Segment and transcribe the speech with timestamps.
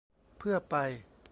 [0.37, 0.75] เพื่อไป